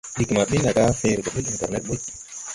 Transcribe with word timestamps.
Ɗiggi 0.17 0.33
ma 0.37 0.49
ɓin 0.51 0.61
na 0.63 0.75
gá 0.77 0.83
fẽẽre 0.99 1.21
gɔ 1.25 1.29
ɓil 1.35 1.45
ɛŋtɛrned 1.49 1.83
ɓuy. 1.87 1.99